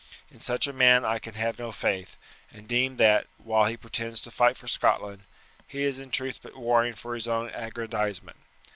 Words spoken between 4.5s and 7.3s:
for Scotland, he is in truth but warring for his